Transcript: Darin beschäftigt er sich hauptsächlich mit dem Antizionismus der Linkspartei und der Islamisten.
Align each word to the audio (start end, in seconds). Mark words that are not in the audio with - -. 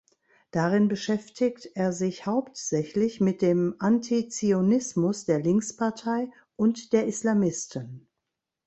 Darin 0.49 0.87
beschäftigt 0.87 1.69
er 1.75 1.93
sich 1.93 2.25
hauptsächlich 2.25 3.21
mit 3.21 3.43
dem 3.43 3.75
Antizionismus 3.77 5.25
der 5.25 5.37
Linkspartei 5.39 6.31
und 6.55 6.91
der 6.91 7.05
Islamisten. 7.05 8.07